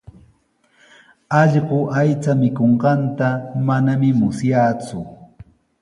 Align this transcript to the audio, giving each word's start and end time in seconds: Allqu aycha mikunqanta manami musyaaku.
Allqu 1.41 1.77
aycha 2.01 2.33
mikunqanta 2.41 3.27
manami 3.67 4.09
musyaaku. 4.19 4.99